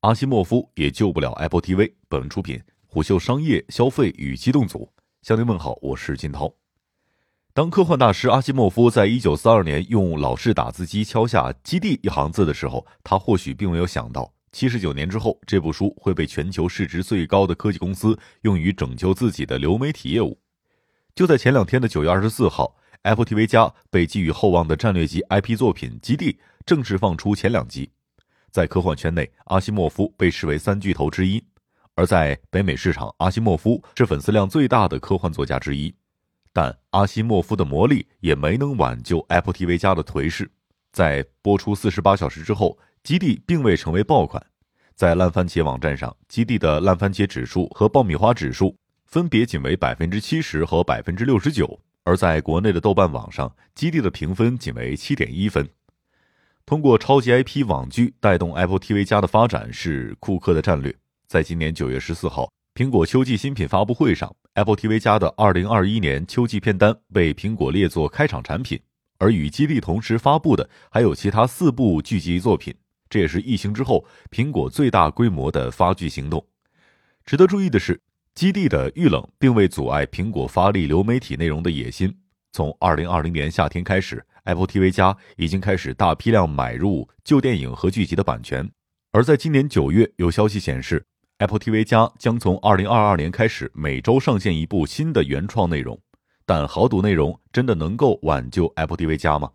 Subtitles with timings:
[0.00, 1.92] 阿西莫夫也救不了 Apple TV。
[2.08, 4.90] 本文出品虎嗅商业消费与机动组。
[5.20, 6.54] 向您问好，我是金涛。
[7.52, 20.40] 当科幻大师阿西莫夫在一九四二年用老式打字机敲下“基地”一行字的时候，他或许并没有想到，七十九年之后，这部书会被全球市值最高的科技公司用于拯救自己的流媒体业务。
[21.14, 26.32] 就在前两天的九月二十四号，Apple TV 加被寄予厚望的战略级 IP 作品《基地》
[26.64, 27.90] 正式放出前两集。
[28.50, 31.42] 在科幻圈内，阿西莫夫被视为三巨头之一。
[31.94, 35.94] 而在北美市场，阿西莫夫是粉丝量最大的科幻作家之一，
[36.52, 40.50] 但阿西莫夫的魔力也没能挽救 Apple TV 加的颓势。
[40.92, 44.44] 在播出四十八小时之后，《基地》并未成为爆款。
[44.94, 55.68] 在烂番茄网站上，《基地》的烂番茄指数和爆米花指数分别仅为百分之七十和百分之六十九，而在国内的豆瓣网上，《基地》的评分仅为七点一分。
[56.70, 60.94] 通过超级 IP 网剧带动 Apple TV 加的发展是库克的战略。
[61.26, 68.78] 在今年九月十四号，苹果秋季新品发布会上，Apple TV 加的二零二一年秋季片单被苹果列作开场产品。
[69.18, 72.72] 而与基地同时发布的还有其他四部剧集作品，
[73.08, 76.46] 这也是疫情之后苹果最大规模的发剧行动。
[77.26, 78.00] 值得注意的是，
[78.32, 82.16] 基地的遇冷并未阻碍苹果发力流媒体内容的野心。
[82.52, 88.70] 从二零二零年夏天开始，Apple TV 加已经开始大批量买入旧电影和剧集的版权。
[89.12, 91.04] 而在今年九月，有消息显示。
[91.38, 95.98] Apple TV 加将从二零二二年开始每周上线一部新的原创内容，
[96.44, 99.50] 但豪赌内容真的能够挽救 Apple TV 加吗？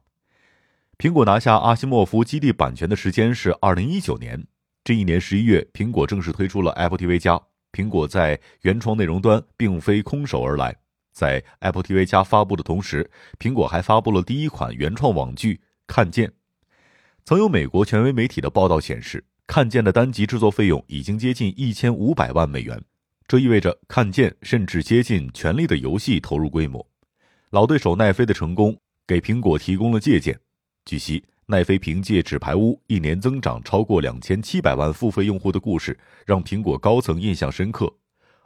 [0.97, 4.47] 苹果拿下阿西莫夫基地版权的时间是二零一九年，
[4.83, 7.39] 这一年十一月，苹果正式推出了 Apple TV 加。
[7.71, 10.75] 苹果在原创内容端并非空手而来，
[11.15, 15.53] 在 Apple TV 加发布的同时，苹果还发布了第一款原创网剧
[15.87, 16.27] 《看见》。
[17.23, 19.25] 曾有美国权威媒体的报道显示。
[19.47, 22.81] 看见的单集制作费用已经接近一千五百万美元，
[23.27, 26.83] 这意味着看见甚至接近《权力的游戏》投入规模。
[27.51, 28.75] 老对手奈飞的成功
[29.05, 30.35] 给苹果提供了借鉴。
[30.83, 37.93] 据悉，奈飞凭借《纸牌屋》一年增长超过两千七百万付费用户的故事，让苹果高层印象深刻。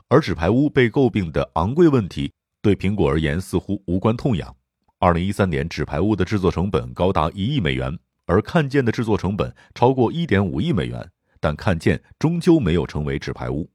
[0.10, 4.56] 而《纸牌屋》被诟病的昂贵问题，对苹果而言似乎无关痛痒。
[5.00, 7.98] 二零一三年，《纸牌屋》的制作成本高达一亿美元。
[8.26, 11.10] 而看见的制作成本超过一点五亿美元，
[11.40, 13.68] 但看见终究没有成为纸牌屋。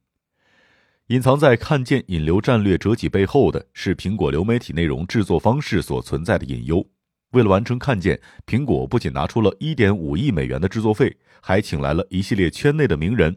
[1.07, 6.87] 隐藏在看见引流战略折戟背后的是苹果流媒体内容制作方式所存在的隐忧。
[7.31, 8.17] 为了完成看见，
[8.47, 13.35] 苹果不仅拿出了一点五亿美元的制作费，还请来了一系列圈内的名人。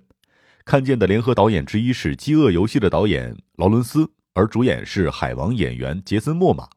[0.64, 6.68] 看见的联合导演之一是《饥饿游戏》的导演劳伦斯，而主演是海王演员杰森·莫玛。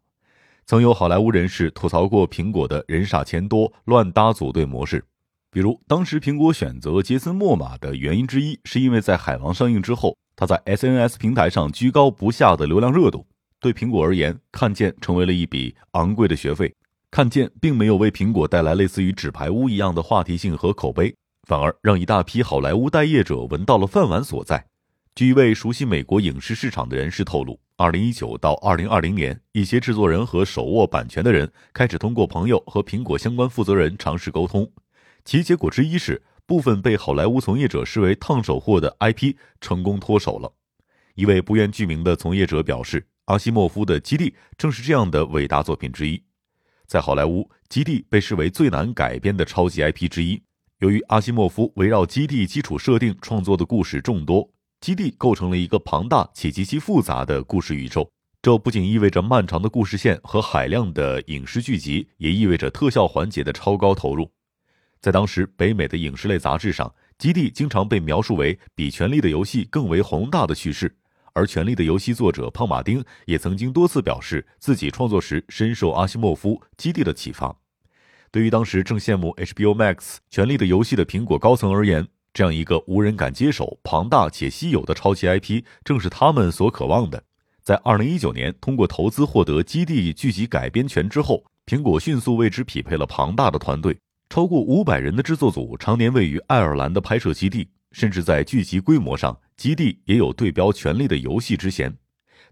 [0.66, 5.06] 曾有好莱坞人士吐槽过苹果的人傻钱多、乱搭组队模式，
[5.52, 13.28] 比如当时苹果选择杰森·莫玛的原因之一，是因为在《海王》上映之后，他在 SNS 平台上居高不下的流量热度。
[13.60, 16.74] 对苹果而言，看见成为了一笔昂贵的学费。
[17.12, 21.14] 看见并没有为苹果带来类似于纸牌屋一样的话题性和口碑，
[21.48, 24.66] 反而让一大批好莱坞待业者闻到了饭碗所在。
[25.14, 27.60] 据一位熟悉美国影视市场的人士透露。
[27.76, 34.72] 二零一九到二零二零年，一些制作人和手握版权的人开始通过朋友和苹果相关负责人尝试沟通，
[35.26, 40.54] 其结果之一是部分被好莱坞从业者视为烫手货的 IP 成功脱手了。
[41.16, 46.24] 一位不愿具名的从业者表示：“阿西莫夫的《基地》正是这样的伟大作品之一。
[46.88, 50.42] 在好莱坞，《基地》被视为最难改编的超级 IP 之一。
[50.80, 54.50] 由于阿西莫夫围绕《基地》基础设定创作的故事众多。”
[54.82, 58.12] 基地构成了一个庞大且极其复杂的故事宇宙，
[58.42, 64.32] 这不仅意味着漫长的故事线和海量的影视剧集，也意味着特效环节的超高投入。
[65.00, 70.96] 在当时北美的影视类杂志上，基地经常被描述为比《权力的游戏》更为宏大的叙事，
[71.34, 77.56] 而《权力的游戏》作者胖马丁也曾经多次表示自己创作时深受阿西莫夫《基地》的启发。
[78.32, 79.96] 对于当时正羡慕 HBO Max
[80.32, 87.24] 《权力的游戏》的苹果高层而言，这样一个无人敢接手、庞大且稀有的超级 IP，正是他们所渴望的。
[87.62, 93.98] 在二零一九年通过投资获得基地剧集改编权之后，苹果迅速为之匹配了庞大的团队，
[94.30, 101.96] 超过五百人的制作组常年位于爱尔兰的拍摄基地，甚至在剧集规模上，基地也有对标《权力的游戏》之嫌。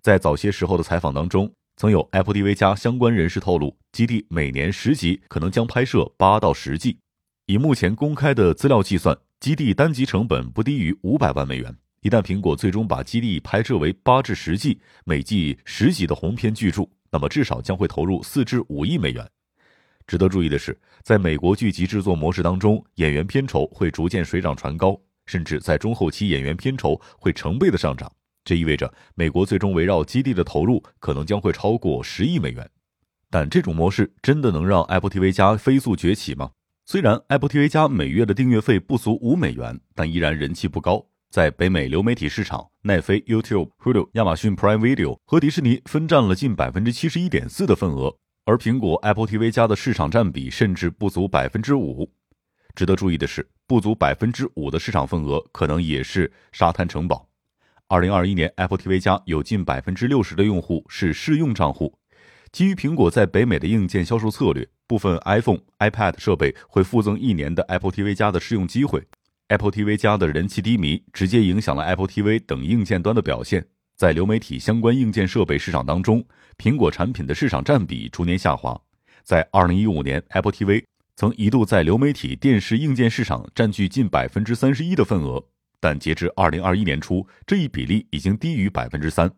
[0.02, 7.00] 在早些时候的采访当中，曾有 Apple TV 加相关人士透露，基地每年十集可能将拍摄八到十季。
[7.48, 9.18] 以目前公开的资料计算。
[9.40, 11.74] 基地单集成本不低于五百万美元。
[12.02, 19.26] 一旦苹果最终把基地拍摄为八至十季、每季十集的鸿篇巨著，那么至少将会投入四至五亿美元。
[20.06, 28.12] 值得注意的是，在美国剧集制作模式当中，演员片酬会逐渐水涨船高，甚至在中后期演员片酬会成倍的上涨。
[28.44, 32.70] 这意味着美国最终围绕基地的投入可能将会超过十亿美元。
[33.30, 36.52] 但这种模式真的能让 Apple TV 加飞速崛起吗？
[36.92, 41.06] 虽然 Apple TV 加每月的订阅费不足五美元，但依然人气不高。
[41.30, 52.12] 在北美流媒体市场，奈飞、YouTube、Hulu、亚马逊 Prime Video 和迪士尼分占了近百分之七十一点四的份额，而苹果 Apple TV 加的市场占比甚至不足百分之五。
[52.74, 57.30] 值得注意的是，不足百分之五的市场份额可能也是沙滩城堡。
[57.88, 62.00] 二零二一年，Apple TV 加有近百分之六十的用户是试用账户。
[62.52, 69.06] 基于苹果在北美的硬件销售策略，部分 iPhone、iPad 设备会附赠一年的 Apple TV 加的试用机会。
[69.50, 73.64] Apple TV 加的人气低迷，直接影响了 Apple TV 等硬件端的表现。
[73.96, 76.26] 在流媒体相关硬件设备市场当中，
[76.58, 78.82] 苹果产品的市场占比逐年下滑。
[79.24, 80.84] 在2015年，Apple TV
[81.16, 85.44] 曾一度在流媒体电视硬件市场占据近百分之三十一的份额，
[85.80, 89.32] 但截至2021年初，这一比例已经低于百分之三。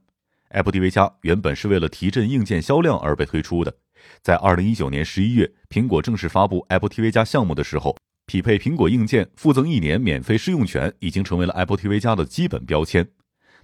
[0.52, 3.74] Apple TV 加原本是为了提振硬件销量而被推出的。
[4.22, 7.96] 在2019年11月，苹果正式发布 Apple TV 加项目的时候。
[8.28, 13.06] 匹配苹果硬件附赠一年免费试用权，已经成为了 Apple TV 加的基本标签。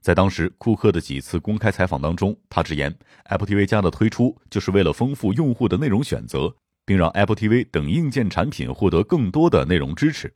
[0.01, 2.93] 在当时库克的几次公开采访当中，他直言
[3.25, 6.53] Apple TV 加的推出就是为了丰富用户的内容选择，
[6.85, 10.33] 并让 Apple TV 等硬件产品获得更多的内容支持。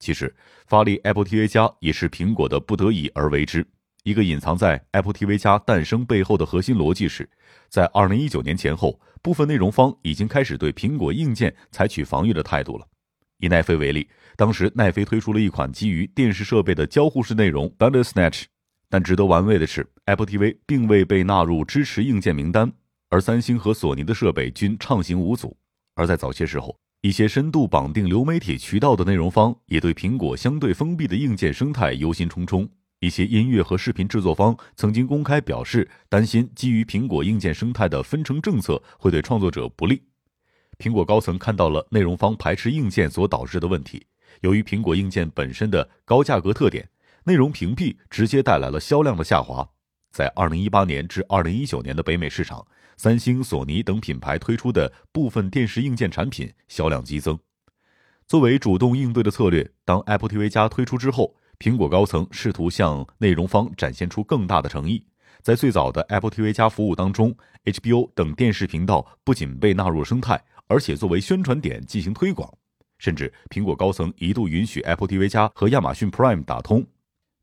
[0.00, 0.34] 其实，
[0.66, 3.64] 发力 Apple TV 加也是苹果的不得已而为之。
[4.04, 7.28] 一个隐藏在 Apple TV 加诞生背后的核心逻辑是，
[7.68, 12.86] 在2019年前后，部分内容方已经开始对苹果硬件采取防御的态度了。
[13.38, 18.44] 以奈飞为例，当时奈飞推出了一款基于电视设备的交互式内容 Bandersnatch，
[18.88, 22.72] 但值得玩味的是，Apple TV 并未被纳入支持硬件名单，
[23.08, 25.56] 而三星和索尼的设备均畅行无阻。
[25.94, 32.68] 而在早些时候，一些深度绑定流媒体渠道的内容方也对苹果相对封闭的硬件生态忧心忡忡。
[33.02, 40.00] 一些音乐和视频制作方曾经公开表示，担心基于苹果硬件生态的分成政策会对创作者不利。
[40.78, 44.06] 苹果高层看到了内容方排斥硬件所导致的问题。
[44.42, 46.88] 由于苹果硬件本身的高价格特点，
[47.24, 49.68] 内容屏蔽直接带来了销量的下滑。
[50.12, 52.64] 在2018年至2019年的北美市场，
[52.96, 57.36] 三星、索尼等品牌推出的部分电视硬件产品销量激增。
[58.28, 65.00] 作为主动应对的策略，当 Apple TV 加推出之后，苹果高层试图向内容方展现出更大的诚意。
[65.42, 67.32] 在最早的 Apple TV 加服务当中
[67.66, 70.42] ，HBO 等电视频道不仅被纳入生态。
[70.66, 72.52] 而且作为宣传点进行推广，
[72.98, 76.84] 甚至苹果高层一度允许 Apple TV 加和亚马逊 Prime 打通。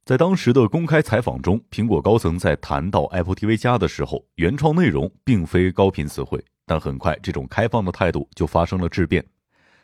[0.04, 6.44] 在当时的公开采访中，苹果高层在谈到 Apple TV 加的时候，原创内容并非高频词汇。
[6.66, 9.24] 但很快，这种开放的态度就发生了质变。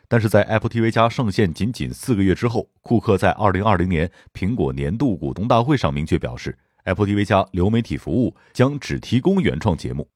[0.08, 10.08] 但是在 Apple TV 加上线仅仅四个月之后，库克在2020年苹果年度股东大会上明确表示，Apple TV 加流媒体服务将只提供原创节目。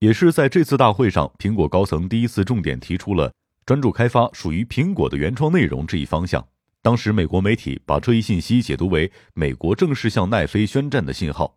[0.00, 3.32] 也是在这次大会上，苹果高层第一次重点提出了
[3.64, 6.46] 专注开发属于苹果的原创内容这一方向。
[6.82, 11.56] 当时，美国媒体把这一信息解读为美国正式向奈飞宣战的信号。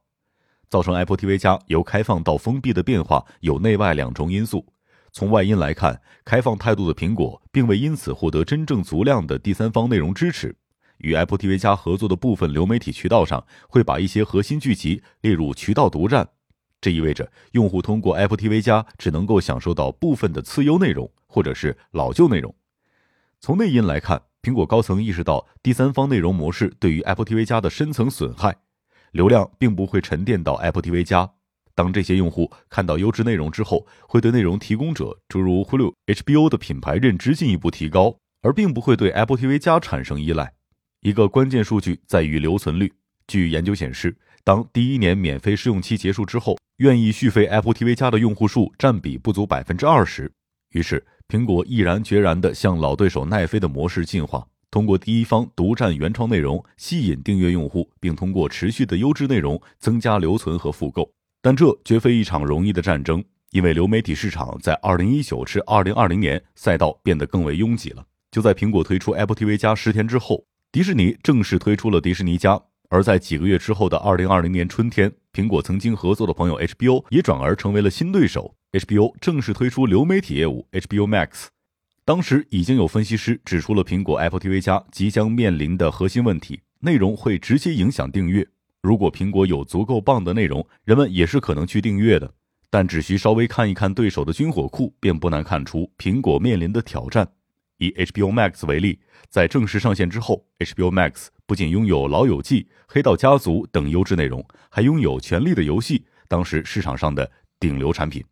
[0.70, 4.66] 造成 Apple TV 加由开放到封闭的变化有内外两重因素。
[5.12, 10.56] 从外因来看，开放态度的苹果并未因此获得真正足量的第三方内容支持。
[11.00, 16.28] 与 Apple TV 加合作的部分流媒体渠道上会把一些核心剧集列入渠道独占。
[16.82, 22.54] 这意味着用户通过 Apple TV 加只能够享受到部分的次优内容，或者是老旧内容。
[23.40, 28.58] 从内因来看，苹果高层意识到第三方内容模式对于 Apple TV 加的深层损害，
[29.12, 31.32] 流量并不会沉淀到 Apple TV 加。
[31.80, 40.52] 当这些用户看到优质内容之后，会对内容提供者诸如 Hulu、HBO 的品牌认知进一步提高，而并不会对 Apple TV 加产生依赖。
[41.00, 42.92] 一个关键数据在于留存率。
[43.30, 50.30] 据研究显示，当第一年免费试用期结束之后，愿意续费 Apple TV 加的用户数占比不足百分之二十，
[50.72, 61.10] 于是苹果毅然决然地向老对手奈飞的模式进化，通过第一方独占原创内容吸引订阅用户，并通过持续的优质内容增加留存和复购。
[61.42, 68.06] 但这绝非一场容易的战争，因为流媒体市场在二零一九至二零二零年赛道变得更为拥挤了。
[68.30, 72.62] 就在苹果推出 Apple TV 加十天之后，迪士尼正式推出了迪士尼加。
[72.90, 78.56] 而在几个月之后的二零二零年春天，苹果曾经合作的朋友 HBO 也转而成为了新对手。
[78.72, 81.48] HBO 正式推出流媒体业务 HBO Max。
[82.04, 88.48] 当时已经有分析师指出了苹果 Apple TV 加即将面临的核心问题：内容会直接影响订阅。
[88.82, 92.34] 如果苹果有足够棒的内容，人们也是可能去订阅的。
[92.70, 97.28] 但只需稍微看一看对手的军火库，便不难看出苹果面临的挑战。
[97.78, 108.24] 以 HBO Max 为例，在正式上线之后，HBO Max 不仅拥有《老友记》《黑道家族》等优质内容，还拥有《权力的游戏》，当时市场上的顶流产品。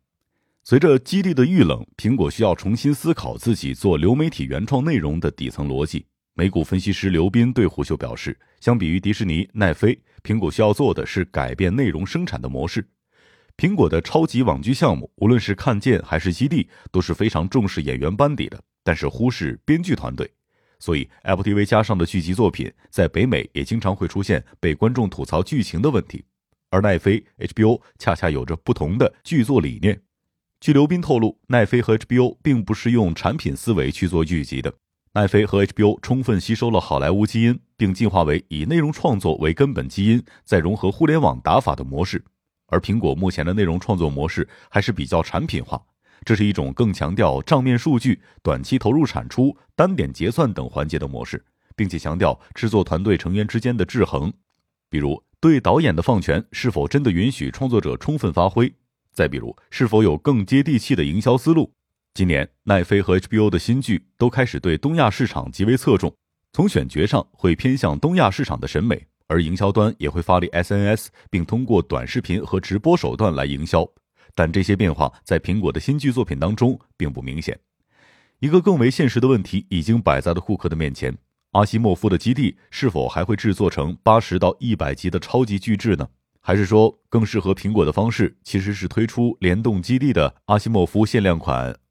[0.62, 6.04] 随着基地的遇冷，苹果需要重新思考自己做流媒体原创内容的底层逻辑。
[6.34, 12.88] 美股分析师刘斌对虎嗅表示，相比于迪士尼、奈飞，苹果需要做的是改变内容生产的模式。
[13.56, 20.30] 苹果的超级网剧项目，无论是看见还是基地，都是非常重视演员班底的，但是忽视编剧团队。
[20.78, 26.24] 所以，Apple TV 加上的剧集作品，在北美也经常会出现被观众吐槽剧情的问题。
[26.70, 30.00] 而奈飞、HBO 恰恰有着不同的剧作理念。
[30.60, 34.72] 据刘斌透露，奈飞和 HBO 并不是用产品思维去做剧集的。
[35.18, 42.24] 奈飞和 HBO 充分吸收了好莱坞基因，并进化为以内容创作为根本基因，再融合互联网打法的模式。
[42.68, 45.82] 而苹果目前的内容创作模式还是比较产品化，
[46.24, 51.44] 这是一种更强调账面数据、短期投入产出、单点结算等环节的模式，
[51.74, 54.32] 并且强调制作团队成员之间的制衡，
[54.88, 58.72] 比如对导演的放权是否真的允许创作者充分发挥。
[59.12, 61.72] 再比如，是否有更接地气的营销思路？
[62.18, 66.12] 今年奈飞和 HBO 的新剧都开始对东亚市场极为侧重，
[66.52, 73.88] 从选角上会偏向东亚市场的审美，而营销端也会发力 SNS，并通过短视频和直播手段来营销。
[74.34, 77.56] 但这些变化在苹果的新剧作品当中并不明显。
[78.40, 81.16] 一个更为现实的问题已经摆在了库克的面前：
[81.52, 86.08] 阿西莫夫的基地是否还会制作成八十到一百集的超级巨制呢？
[86.40, 91.78] 还是说，更适合苹果的方式其实是推出联动基地的阿西莫夫限量款